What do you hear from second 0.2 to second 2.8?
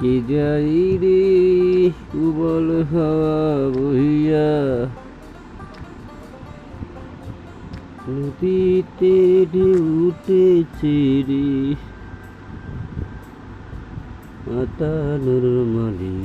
যাই রে উবল